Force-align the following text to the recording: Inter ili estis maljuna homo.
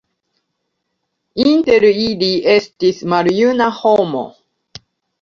Inter 1.51 1.87
ili 2.05 2.31
estis 2.57 3.07
maljuna 3.15 3.71
homo. 3.85 4.29